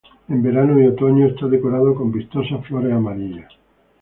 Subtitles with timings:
[0.29, 3.53] En verano y otoño, está decorado con vistosas flores amarillas.